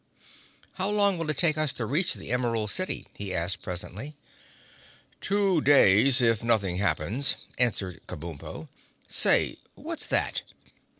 [0.73, 4.15] "How long will it take us to reach the Emerald City?" he asked presently.
[5.21, 8.67] "Two days, if nothing happens," answered Kabumpo.
[9.07, 10.41] "Say—what's that?"